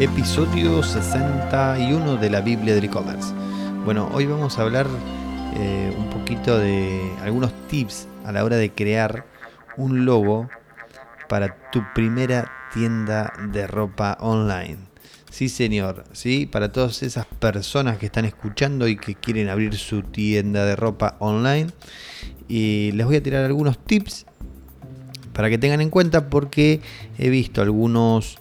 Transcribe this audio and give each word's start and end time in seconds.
episodio 0.00 0.82
61 0.82 2.16
de 2.16 2.28
la 2.28 2.40
Biblia 2.40 2.74
del 2.74 2.84
e-commerce. 2.84 3.32
Bueno, 3.84 4.10
hoy 4.12 4.26
vamos 4.26 4.58
a 4.58 4.62
hablar 4.62 4.88
eh, 5.56 5.94
un 5.96 6.10
poquito 6.10 6.58
de 6.58 7.12
algunos 7.22 7.52
tips 7.68 8.08
a 8.24 8.32
la 8.32 8.42
hora 8.42 8.56
de 8.56 8.72
crear 8.72 9.24
un 9.76 10.04
logo 10.04 10.48
para 11.28 11.70
tu 11.70 11.84
primera 11.94 12.50
tienda 12.72 13.32
de 13.52 13.68
ropa 13.68 14.18
online. 14.20 14.78
Sí, 15.30 15.48
señor, 15.48 16.04
sí, 16.12 16.46
para 16.46 16.72
todas 16.72 17.04
esas 17.04 17.26
personas 17.26 17.96
que 17.98 18.06
están 18.06 18.24
escuchando 18.24 18.88
y 18.88 18.96
que 18.96 19.14
quieren 19.14 19.48
abrir 19.48 19.76
su 19.76 20.02
tienda 20.02 20.64
de 20.64 20.74
ropa 20.74 21.14
online. 21.20 21.68
Y 22.48 22.90
les 22.92 23.06
voy 23.06 23.16
a 23.16 23.22
tirar 23.22 23.44
algunos 23.44 23.78
tips 23.78 24.26
para 25.32 25.50
que 25.50 25.58
tengan 25.58 25.80
en 25.80 25.90
cuenta 25.90 26.30
porque 26.30 26.80
he 27.16 27.28
visto 27.30 27.62
algunos 27.62 28.38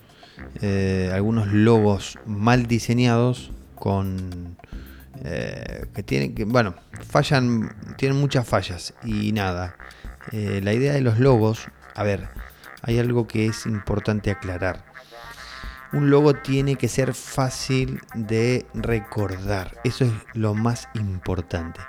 eh, 0.62 1.12
algunos 1.14 1.48
logos 1.48 2.18
mal 2.26 2.68
diseñados 2.68 3.52
con 3.76 4.58
eh, 5.24 5.86
que 5.94 6.04
tienen 6.04 6.34
que 6.34 6.46
bueno 6.46 6.76
fallan 7.08 7.76
tienen 7.98 8.20
muchas 8.20 8.48
fallas 8.48 8.94
y 9.04 9.32
nada. 9.32 9.76
Eh, 10.32 10.62
la 10.64 10.74
idea 10.74 10.94
de 10.94 11.02
los 11.02 11.20
logos 11.20 11.68
a 11.96 12.04
ver 12.04 12.30
hay 12.82 13.00
algo 13.00 13.28
que 13.28 13.48
es 13.48 13.66
importante 13.66 14.32
aclarar. 14.32 14.86
Un 15.92 16.10
logo 16.10 16.34
tiene 16.34 16.76
que 16.76 16.88
ser 16.88 17.14
fácil 17.14 18.02
de 18.16 18.66
recordar. 18.74 19.78
Eso 19.84 20.06
es 20.06 20.12
lo 20.34 20.56
más 20.56 20.90
importante. 20.96 21.82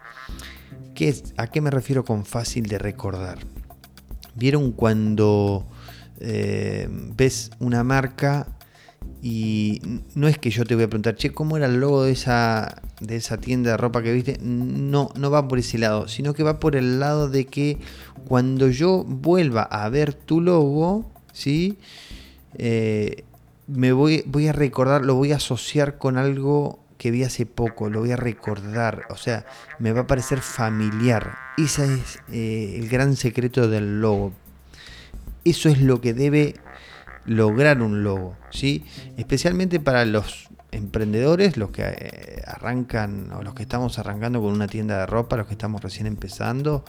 ¿Qué 0.94 1.14
¿a 1.38 1.46
qué 1.46 1.60
me 1.60 1.70
refiero 1.70 2.04
con 2.04 2.26
fácil 2.26 2.66
de 2.66 2.78
recordar? 2.78 3.38
vieron 4.34 4.72
cuando 4.72 5.66
ves 7.16 7.50
una 7.58 7.84
marca 7.84 8.46
y 9.26 9.80
no 10.14 10.28
es 10.28 10.36
que 10.36 10.50
yo 10.50 10.66
te 10.66 10.74
voy 10.74 10.84
a 10.84 10.88
preguntar, 10.88 11.16
che, 11.16 11.32
¿cómo 11.32 11.56
era 11.56 11.64
el 11.64 11.80
logo 11.80 12.04
de 12.04 12.12
esa, 12.12 12.82
de 13.00 13.16
esa 13.16 13.38
tienda 13.38 13.70
de 13.70 13.76
ropa 13.78 14.02
que 14.02 14.12
viste? 14.12 14.38
No, 14.42 15.08
no 15.16 15.30
va 15.30 15.48
por 15.48 15.58
ese 15.58 15.78
lado, 15.78 16.08
sino 16.08 16.34
que 16.34 16.42
va 16.42 16.60
por 16.60 16.76
el 16.76 17.00
lado 17.00 17.30
de 17.30 17.46
que 17.46 17.78
cuando 18.28 18.68
yo 18.68 19.02
vuelva 19.02 19.62
a 19.62 19.88
ver 19.88 20.12
tu 20.12 20.42
logo, 20.42 21.10
¿sí? 21.32 21.78
Eh, 22.58 23.24
me 23.66 23.92
voy, 23.92 24.24
voy 24.26 24.48
a 24.48 24.52
recordar, 24.52 25.06
lo 25.06 25.14
voy 25.14 25.32
a 25.32 25.36
asociar 25.36 25.96
con 25.96 26.18
algo 26.18 26.84
que 26.98 27.10
vi 27.10 27.24
hace 27.24 27.46
poco, 27.46 27.88
lo 27.88 28.00
voy 28.00 28.12
a 28.12 28.16
recordar, 28.16 29.04
o 29.08 29.16
sea, 29.16 29.46
me 29.78 29.92
va 29.92 30.02
a 30.02 30.06
parecer 30.06 30.40
familiar. 30.40 31.34
Ese 31.56 31.94
es 31.94 32.18
eh, 32.30 32.76
el 32.78 32.90
gran 32.90 33.16
secreto 33.16 33.68
del 33.68 34.02
logo. 34.02 34.34
Eso 35.44 35.68
es 35.68 35.80
lo 35.80 36.00
que 36.00 36.14
debe 36.14 36.54
lograr 37.26 37.82
un 37.82 38.04
logo, 38.04 38.36
¿sí? 38.50 38.84
Especialmente 39.16 39.80
para 39.80 40.04
los 40.04 40.48
emprendedores, 40.70 41.56
los 41.56 41.70
que 41.70 41.82
eh, 41.84 42.42
arrancan 42.46 43.32
o 43.32 43.42
los 43.42 43.54
que 43.54 43.62
estamos 43.62 43.98
arrancando 43.98 44.40
con 44.40 44.52
una 44.52 44.66
tienda 44.66 44.98
de 44.98 45.06
ropa, 45.06 45.36
los 45.36 45.46
que 45.46 45.54
estamos 45.54 45.82
recién 45.82 46.06
empezando, 46.06 46.84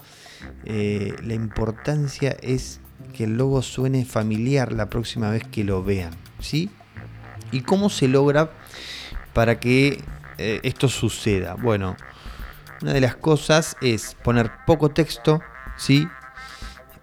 eh, 0.64 1.14
la 1.22 1.34
importancia 1.34 2.36
es 2.42 2.80
que 3.12 3.24
el 3.24 3.36
logo 3.36 3.62
suene 3.62 4.04
familiar 4.04 4.72
la 4.72 4.90
próxima 4.90 5.30
vez 5.30 5.44
que 5.44 5.64
lo 5.64 5.82
vean, 5.82 6.12
¿sí? 6.40 6.70
¿Y 7.52 7.60
cómo 7.60 7.88
se 7.88 8.08
logra 8.08 8.50
para 9.32 9.60
que 9.60 10.02
eh, 10.38 10.60
esto 10.64 10.88
suceda? 10.88 11.54
Bueno, 11.54 11.96
una 12.82 12.92
de 12.92 13.00
las 13.00 13.16
cosas 13.16 13.76
es 13.80 14.16
poner 14.22 14.50
poco 14.66 14.90
texto, 14.90 15.40
¿sí? 15.76 16.08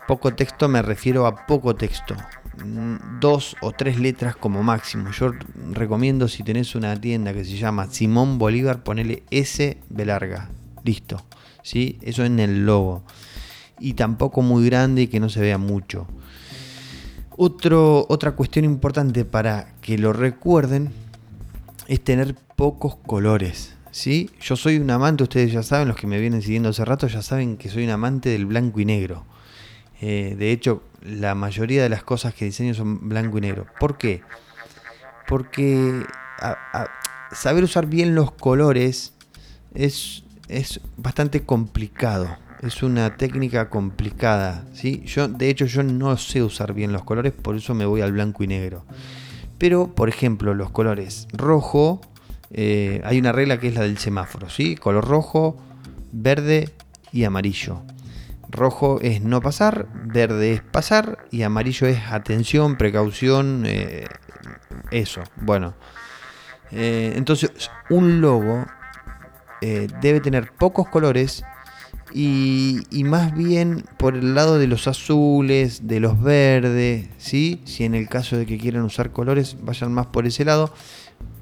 Poco 0.07 0.33
texto 0.33 0.67
me 0.67 0.81
refiero 0.81 1.25
a 1.25 1.45
poco 1.45 1.75
texto. 1.75 2.15
Mm, 2.63 3.19
dos 3.19 3.55
o 3.61 3.71
tres 3.71 3.99
letras 3.99 4.35
como 4.35 4.61
máximo. 4.63 5.11
Yo 5.11 5.31
recomiendo 5.71 6.27
si 6.27 6.43
tenés 6.43 6.75
una 6.75 6.99
tienda 6.99 7.33
que 7.33 7.45
se 7.45 7.57
llama 7.57 7.87
Simón 7.89 8.37
Bolívar, 8.37 8.83
ponele 8.83 9.23
S 9.31 9.77
de 9.89 10.05
larga. 10.05 10.49
Listo. 10.83 11.23
¿sí? 11.63 11.97
Eso 12.01 12.23
en 12.25 12.39
el 12.39 12.65
logo. 12.65 13.03
Y 13.79 13.93
tampoco 13.93 14.41
muy 14.41 14.65
grande 14.65 15.03
y 15.03 15.07
que 15.07 15.19
no 15.19 15.29
se 15.29 15.41
vea 15.41 15.57
mucho. 15.57 16.07
Otra 17.35 18.31
cuestión 18.33 18.63
importante 18.63 19.25
para 19.25 19.73
que 19.81 19.97
lo 19.97 20.13
recuerden 20.13 20.91
es 21.87 22.03
tener 22.03 22.35
pocos 22.55 22.95
colores. 22.95 23.75
¿sí? 23.91 24.29
Yo 24.39 24.55
soy 24.55 24.77
un 24.77 24.91
amante, 24.91 25.23
ustedes 25.23 25.51
ya 25.51 25.63
saben, 25.63 25.87
los 25.87 25.97
que 25.97 26.07
me 26.07 26.19
vienen 26.19 26.41
siguiendo 26.41 26.69
hace 26.69 26.85
rato 26.85 27.07
ya 27.07 27.21
saben 27.21 27.57
que 27.57 27.69
soy 27.69 27.85
un 27.85 27.89
amante 27.89 28.29
del 28.29 28.45
blanco 28.45 28.79
y 28.79 28.85
negro. 28.85 29.25
Eh, 30.05 30.35
de 30.37 30.51
hecho, 30.51 30.83
la 31.01 31.33
mayoría 31.33 31.81
de 31.81 31.87
las 31.87 32.03
cosas 32.03 32.33
que 32.33 32.43
diseño 32.43 32.73
son 32.73 33.07
blanco 33.07 33.37
y 33.37 33.41
negro. 33.41 33.67
¿Por 33.79 33.97
qué? 33.97 34.21
Porque 35.29 36.03
saber 37.31 37.63
usar 37.63 37.85
bien 37.85 38.13
los 38.13 38.33
colores 38.33 39.13
es, 39.73 40.25
es 40.49 40.81
bastante 40.97 41.43
complicado. 41.43 42.35
Es 42.61 42.83
una 42.83 43.15
técnica 43.15 43.69
complicada. 43.69 44.65
¿sí? 44.73 45.03
Yo, 45.05 45.29
de 45.29 45.49
hecho, 45.49 45.67
yo 45.67 45.83
no 45.83 46.17
sé 46.17 46.43
usar 46.43 46.73
bien 46.73 46.91
los 46.91 47.05
colores, 47.05 47.31
por 47.31 47.55
eso 47.55 47.73
me 47.73 47.85
voy 47.85 48.01
al 48.01 48.11
blanco 48.11 48.43
y 48.43 48.47
negro. 48.47 48.83
Pero, 49.57 49.95
por 49.95 50.09
ejemplo, 50.09 50.53
los 50.53 50.69
colores 50.69 51.29
rojo, 51.31 52.01
eh, 52.51 53.01
hay 53.05 53.19
una 53.19 53.31
regla 53.31 53.57
que 53.57 53.69
es 53.69 53.75
la 53.75 53.83
del 53.83 53.97
semáforo, 53.97 54.49
¿sí? 54.49 54.75
Color 54.75 55.07
rojo, 55.07 55.55
verde 56.11 56.71
y 57.13 57.23
amarillo. 57.23 57.83
Rojo 58.53 58.99
es 59.01 59.21
no 59.21 59.41
pasar, 59.41 59.87
verde 59.93 60.53
es 60.53 60.61
pasar 60.61 61.25
y 61.31 61.41
amarillo 61.41 61.87
es 61.87 61.99
atención, 62.09 62.77
precaución, 62.77 63.63
eh, 63.65 64.05
eso. 64.91 65.21
Bueno, 65.41 65.73
eh, 66.71 67.13
entonces 67.15 67.51
un 67.89 68.21
logo 68.21 68.65
eh, 69.61 69.87
debe 70.01 70.19
tener 70.19 70.51
pocos 70.51 70.87
colores 70.87 71.43
y, 72.13 73.03
más 73.05 73.33
bien 73.33 73.85
por 73.97 74.15
el 74.15 74.35
lado 74.35 74.59
de 74.59 74.67
los 74.67 74.87
azules, 74.87 75.87
de 75.87 75.99
los 75.99 76.21
verdes, 76.21 77.09
¿sí? 77.17 77.61
si 77.65 77.85
en 77.85 77.95
el 77.95 78.07
caso 78.07 78.37
de 78.37 78.45
que 78.45 78.59
quieran 78.59 78.83
usar 78.83 79.11
colores, 79.11 79.57
vayan 79.63 79.91
más 79.93 80.07
por 80.07 80.27
ese 80.27 80.45
lado. 80.45 80.71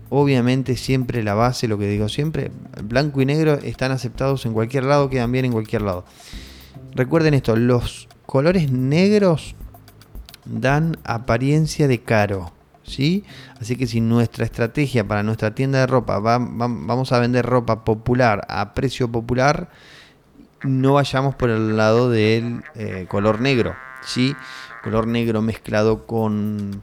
Obviamente 0.10 0.78
siempre 0.78 1.24
la 1.24 1.34
base, 1.34 1.68
lo 1.68 1.78
que 1.78 1.88
digo 1.88 2.08
siempre, 2.08 2.52
blanco 2.84 3.22
y 3.22 3.26
negro 3.26 3.56
están 3.56 3.92
aceptados 3.92 4.46
en 4.46 4.54
cualquier 4.54 4.86
lado, 4.86 5.10
quedan 5.10 5.32
bien 5.32 5.46
en 5.46 5.52
cualquier 5.52 5.82
lado. 5.82 6.06
Recuerden 6.94 7.34
esto, 7.34 7.56
los 7.56 8.08
colores 8.26 8.72
negros 8.72 9.56
dan 10.46 10.98
apariencia 11.04 11.88
de 11.88 12.02
caro. 12.02 12.52
¿sí? 12.84 13.24
Así 13.60 13.76
que 13.76 13.88
si 13.88 14.02
nuestra 14.02 14.46
estrategia 14.46 15.08
para 15.08 15.24
nuestra 15.24 15.56
tienda 15.56 15.80
de 15.80 15.88
ropa 15.88 16.20
vamos 16.20 17.12
a 17.12 17.20
vender 17.20 17.46
ropa 17.46 17.86
popular 17.86 18.46
a 18.50 18.74
precio 18.74 19.12
popular, 19.12 19.70
no 20.64 20.94
vayamos 20.94 21.36
por 21.36 21.50
el 21.50 21.78
lado 21.78 22.10
del 22.10 22.64
eh, 22.76 23.06
color 23.08 23.40
negro. 23.40 23.76
¿sí? 24.04 24.36
Color 24.84 25.08
negro 25.08 25.42
mezclado 25.42 26.06
con 26.06 26.82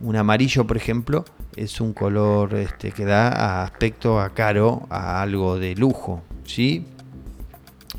un 0.00 0.16
amarillo, 0.16 0.66
por 0.66 0.76
ejemplo, 0.76 1.24
es 1.56 1.80
un 1.80 1.92
color 1.92 2.54
este, 2.54 2.90
que 2.90 3.04
da 3.04 3.62
aspecto 3.62 4.20
a 4.20 4.30
caro, 4.30 4.86
a 4.90 5.22
algo 5.22 5.58
de 5.58 5.74
lujo. 5.76 6.22
¿sí? 6.44 6.86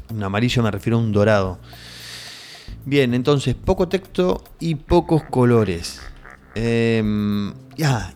Un 0.09 0.23
amarillo 0.23 0.63
me 0.63 0.71
refiero 0.71 0.97
a 0.97 1.01
un 1.01 1.11
dorado. 1.11 1.59
Bien, 2.85 3.13
entonces 3.13 3.55
poco 3.55 3.87
texto 3.87 4.43
y 4.59 4.75
pocos 4.75 5.23
colores. 5.23 6.01
Em, 6.53 7.53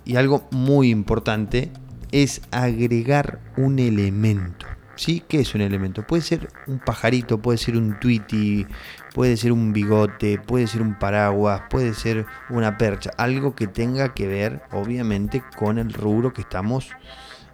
y 0.05 0.15
algo 0.15 0.47
muy 0.51 0.89
importante 0.89 1.71
es 2.11 2.41
agregar 2.51 3.39
un 3.57 3.79
elemento. 3.79 4.65
¿Sí? 4.95 5.23
¿Qué 5.27 5.39
es 5.39 5.55
un 5.55 5.61
elemento? 5.61 6.05
Puede 6.05 6.21
ser 6.21 6.49
un 6.67 6.79
pajarito, 6.79 7.41
puede 7.41 7.57
ser 7.57 7.77
un 7.77 7.97
tweety, 8.01 8.67
puede 9.13 9.37
ser 9.37 9.53
un 9.53 9.71
bigote, 9.71 10.37
puede 10.37 10.67
ser 10.67 10.81
un 10.81 10.99
paraguas, 10.99 11.61
puede 11.69 11.93
ser 11.93 12.25
una 12.49 12.77
percha. 12.77 13.11
Algo 13.17 13.55
que 13.55 13.67
tenga 13.67 14.13
que 14.13 14.27
ver, 14.27 14.61
obviamente, 14.71 15.41
con 15.57 15.77
el 15.77 15.93
rubro 15.93 16.33
que 16.33 16.41
estamos, 16.41 16.89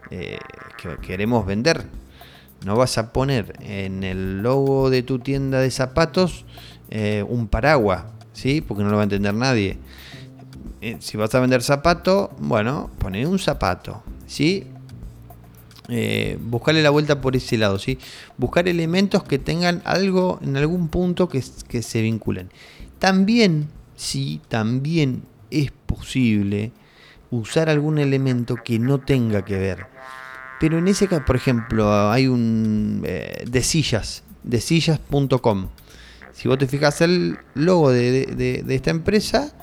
eh, 0.09 0.39
que 0.81 0.97
queremos 0.97 1.45
vender. 1.45 1.85
No 2.63 2.75
vas 2.75 2.97
a 2.97 3.11
poner 3.11 3.53
en 3.61 4.03
el 4.03 4.41
logo 4.41 4.89
de 4.89 5.03
tu 5.03 5.19
tienda 5.19 5.59
de 5.59 5.71
zapatos 5.71 6.45
eh, 6.89 7.23
un 7.27 7.47
paraguas, 7.47 8.05
¿sí? 8.33 8.61
Porque 8.61 8.83
no 8.83 8.89
lo 8.89 8.95
va 8.95 9.01
a 9.01 9.05
entender 9.05 9.33
nadie. 9.33 9.77
Eh, 10.81 10.97
si 10.99 11.17
vas 11.17 11.33
a 11.33 11.39
vender 11.39 11.61
zapato, 11.63 12.31
bueno, 12.39 12.89
poné 12.99 13.25
un 13.25 13.39
zapato, 13.39 14.03
¿sí? 14.27 14.67
Eh, 15.89 16.37
buscarle 16.41 16.81
la 16.81 16.89
vuelta 16.89 17.21
por 17.21 17.35
ese 17.35 17.57
lado, 17.57 17.77
¿sí? 17.77 17.99
Buscar 18.37 18.67
elementos 18.67 19.23
que 19.23 19.37
tengan 19.39 19.81
algo 19.85 20.39
en 20.41 20.57
algún 20.57 20.87
punto 20.89 21.29
que, 21.29 21.43
que 21.67 21.81
se 21.81 22.01
vinculen. 22.01 22.49
También, 22.99 23.67
sí, 23.95 24.41
también 24.47 25.23
es 25.51 25.71
posible 25.71 26.71
usar 27.29 27.69
algún 27.69 27.99
elemento 27.99 28.55
que 28.63 28.79
no 28.79 28.99
tenga 28.99 29.43
que 29.43 29.57
ver. 29.57 29.87
Pero 30.59 30.77
en 30.77 30.87
ese 30.87 31.07
caso, 31.07 31.25
por 31.25 31.35
ejemplo, 31.35 32.09
hay 32.11 32.27
un 32.27 33.03
eh, 33.05 33.43
de 33.47 33.61
sillas, 33.61 34.23
de 34.43 34.61
sillas.com. 34.61 35.67
Si 36.31 36.47
vos 36.47 36.57
te 36.57 36.67
fijas 36.67 37.01
el 37.01 37.37
logo 37.53 37.91
de, 37.91 38.63
esta 38.67 38.91
empresa, 38.91 39.53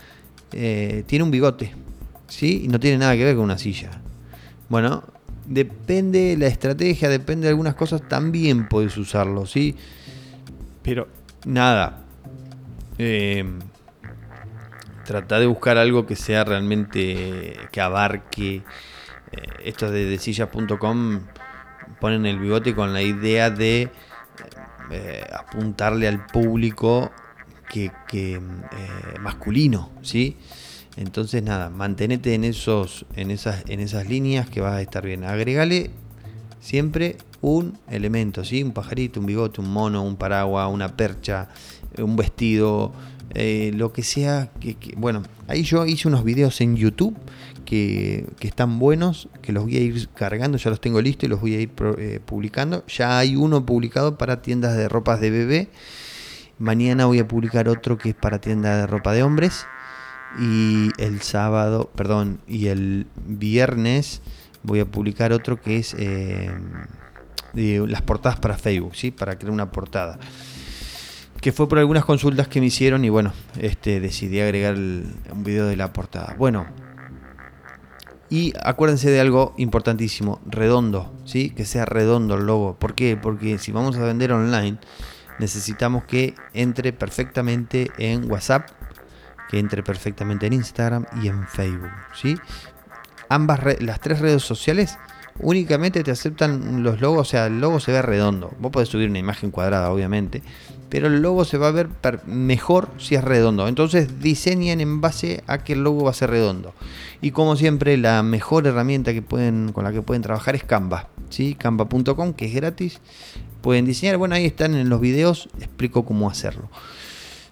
eh, 0.52 1.04
tiene 1.06 1.24
un 1.24 1.30
bigote. 1.30 1.72
¿sí? 2.28 2.62
Y 2.64 2.68
no 2.68 2.80
tiene 2.80 2.98
nada 2.98 3.14
que 3.14 3.24
ver 3.24 3.36
con 3.36 3.44
una 3.44 3.58
silla. 3.58 3.90
Bueno, 4.68 5.04
depende 5.46 6.30
de 6.30 6.36
la 6.38 6.46
estrategia, 6.46 7.08
depende 7.08 7.44
de 7.44 7.50
algunas 7.50 7.74
cosas, 7.74 8.08
también 8.08 8.68
puedes 8.68 8.96
usarlo, 8.96 9.44
¿sí? 9.44 9.76
Pero 10.82 11.08
nada. 11.44 12.04
Eh, 12.98 13.44
trata 15.04 15.38
de 15.38 15.46
buscar 15.46 15.76
algo 15.76 16.06
que 16.06 16.16
sea 16.16 16.44
realmente 16.44 17.56
que 17.70 17.80
abarque. 17.80 18.62
Eh, 19.32 19.46
estos 19.64 19.90
de, 19.90 20.04
de 20.04 20.18
sillas.com 20.18 21.20
ponen 22.00 22.26
el 22.26 22.38
bigote 22.38 22.74
con 22.74 22.92
la 22.92 23.02
idea 23.02 23.50
de 23.50 23.90
eh, 24.90 25.24
apuntarle 25.32 26.06
al 26.06 26.26
público 26.26 27.10
que, 27.68 27.90
eh, 28.12 28.40
masculino, 29.20 29.90
¿sí? 30.02 30.36
Entonces 30.96 31.42
nada, 31.42 31.70
mantenete 31.70 32.34
en 32.34 32.44
esos, 32.44 33.06
en 33.16 33.30
esas, 33.30 33.64
en 33.68 33.80
esas 33.80 34.06
líneas 34.06 34.50
que 34.50 34.60
vas 34.60 34.74
a 34.74 34.82
estar 34.82 35.06
bien. 35.06 35.24
Agregale 35.24 35.90
siempre 36.60 37.16
un 37.40 37.78
elemento, 37.88 38.44
¿sí? 38.44 38.62
Un 38.62 38.72
pajarito, 38.72 39.20
un 39.20 39.26
bigote, 39.26 39.62
un 39.62 39.72
mono, 39.72 40.02
un 40.02 40.16
paraguas, 40.16 40.70
una 40.70 40.94
percha, 40.94 41.48
un 41.96 42.14
vestido, 42.16 42.92
lo 43.34 43.92
que 43.94 44.02
sea. 44.02 44.50
Que, 44.60 44.76
bueno, 44.98 45.22
ahí 45.48 45.62
yo 45.62 45.86
hice 45.86 46.08
unos 46.08 46.24
videos 46.24 46.60
en 46.60 46.76
YouTube 46.76 47.16
que, 47.72 48.26
están 48.48 48.78
buenos, 48.78 49.30
que 49.40 49.50
los 49.50 49.64
voy 49.64 49.78
a 49.78 49.80
ir 49.80 50.08
cargando, 50.10 50.58
ya 50.58 50.68
los 50.68 50.78
tengo 50.78 51.00
listos 51.00 51.24
y 51.24 51.28
los 51.28 51.40
voy 51.40 51.54
a 51.54 51.60
ir 51.60 51.70
eh, 51.96 52.20
publicando. 52.22 52.84
Ya 52.86 53.18
hay 53.18 53.34
uno 53.34 53.64
publicado 53.64 54.18
para 54.18 54.42
tiendas 54.42 54.76
de 54.76 54.90
ropas 54.90 55.22
de 55.22 55.30
bebé. 55.30 55.70
Mañana 56.58 57.06
voy 57.06 57.20
a 57.20 57.26
publicar 57.26 57.70
otro 57.70 57.96
que 57.96 58.10
es 58.10 58.14
para 58.14 58.42
tiendas 58.42 58.76
de 58.76 58.86
ropa 58.86 59.14
de 59.14 59.22
hombres. 59.22 59.66
Y 60.38 60.90
el 60.98 61.22
sábado, 61.22 61.90
perdón, 61.94 62.40
y 62.46 62.66
el 62.66 63.06
viernes 63.26 64.20
voy 64.62 64.80
a 64.80 64.84
publicar 64.84 65.32
otro 65.32 65.58
que 65.58 65.78
es 65.78 65.96
eh, 65.98 66.50
las 67.54 68.02
portadas 68.02 68.38
para 68.38 68.58
Facebook, 68.58 68.96
¿sí? 68.96 69.10
Para 69.10 69.38
crear 69.38 69.50
una 69.50 69.70
portada 69.70 70.18
que 71.40 71.52
fue 71.52 71.68
por 71.68 71.80
algunas 71.80 72.04
consultas 72.04 72.46
que 72.46 72.60
me 72.60 72.66
hicieron 72.66 73.04
y 73.04 73.08
bueno, 73.08 73.32
este, 73.58 73.98
decidí 73.98 74.40
agregar 74.40 74.74
un 74.76 75.42
video 75.42 75.66
de 75.66 75.76
la 75.76 75.92
portada. 75.92 76.36
Bueno, 76.38 76.66
y 78.32 78.54
acuérdense 78.62 79.10
de 79.10 79.20
algo 79.20 79.52
importantísimo, 79.58 80.40
redondo, 80.46 81.12
¿sí? 81.26 81.50
Que 81.50 81.66
sea 81.66 81.84
redondo 81.84 82.36
el 82.36 82.46
logo. 82.46 82.76
¿Por 82.78 82.94
qué? 82.94 83.14
Porque 83.14 83.58
si 83.58 83.72
vamos 83.72 83.98
a 83.98 84.04
vender 84.04 84.32
online, 84.32 84.78
necesitamos 85.38 86.04
que 86.04 86.34
entre 86.54 86.94
perfectamente 86.94 87.90
en 87.98 88.30
WhatsApp, 88.30 88.70
que 89.50 89.58
entre 89.58 89.82
perfectamente 89.82 90.46
en 90.46 90.54
Instagram 90.54 91.04
y 91.22 91.28
en 91.28 91.46
Facebook, 91.46 91.90
¿sí? 92.14 92.38
Ambas, 93.28 93.60
las 93.82 94.00
tres 94.00 94.20
redes 94.20 94.42
sociales 94.42 94.96
únicamente 95.42 96.02
te 96.02 96.10
aceptan 96.10 96.82
los 96.82 97.00
logos, 97.00 97.28
o 97.28 97.30
sea, 97.30 97.46
el 97.46 97.60
logo 97.60 97.80
se 97.80 97.92
ve 97.92 98.00
redondo. 98.00 98.50
Vos 98.58 98.72
podés 98.72 98.88
subir 98.88 99.10
una 99.10 99.18
imagen 99.18 99.50
cuadrada, 99.50 99.92
obviamente, 99.92 100.42
pero 100.88 101.08
el 101.08 101.20
logo 101.20 101.44
se 101.44 101.58
va 101.58 101.68
a 101.68 101.72
ver 101.72 101.88
mejor 102.26 102.88
si 102.98 103.14
es 103.14 103.24
redondo. 103.24 103.68
Entonces 103.68 104.20
diseñen 104.20 104.80
en 104.80 105.00
base 105.00 105.42
a 105.46 105.58
que 105.58 105.74
el 105.74 105.82
logo 105.82 106.04
va 106.04 106.10
a 106.10 106.14
ser 106.14 106.30
redondo. 106.30 106.74
Y 107.20 107.32
como 107.32 107.56
siempre, 107.56 107.96
la 107.96 108.22
mejor 108.22 108.66
herramienta 108.66 109.12
que 109.12 109.22
pueden, 109.22 109.72
con 109.72 109.84
la 109.84 109.92
que 109.92 110.02
pueden 110.02 110.22
trabajar 110.22 110.54
es 110.54 110.64
Canva, 110.64 111.08
¿sí? 111.30 111.54
Canva.com, 111.54 112.32
que 112.34 112.46
es 112.46 112.54
gratis. 112.54 113.00
Pueden 113.60 113.84
diseñar, 113.84 114.16
bueno, 114.16 114.34
ahí 114.34 114.44
están 114.44 114.74
en 114.74 114.88
los 114.88 115.00
videos, 115.00 115.48
explico 115.58 116.04
cómo 116.04 116.28
hacerlo. 116.28 116.68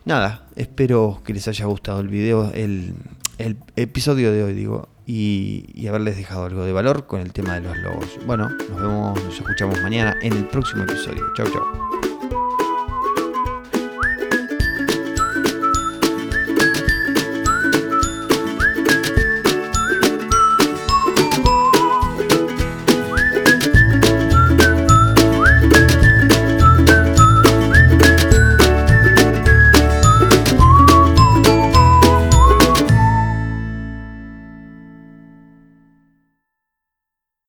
Nada, 0.04 0.46
espero 0.56 1.20
que 1.24 1.34
les 1.34 1.46
haya 1.46 1.66
gustado 1.66 2.00
el 2.00 2.08
video, 2.08 2.50
el, 2.52 2.94
el 3.38 3.56
episodio 3.76 4.32
de 4.32 4.44
hoy, 4.44 4.54
digo 4.54 4.88
y, 5.10 5.88
haberles 5.88 6.16
dejado 6.16 6.44
algo 6.44 6.64
de 6.64 6.72
valor 6.72 7.06
con 7.06 7.20
el 7.20 7.32
tema 7.32 7.54
de 7.54 7.62
los 7.62 7.76
logos. 7.78 8.06
Bueno, 8.26 8.48
nos 8.48 8.80
vemos, 8.80 9.24
nos 9.24 9.34
escuchamos 9.34 9.80
mañana 9.82 10.16
en 10.22 10.32
el 10.34 10.46
próximo 10.46 10.84
episodio. 10.84 11.32
Chau, 11.34 11.46
chau. 11.50 11.89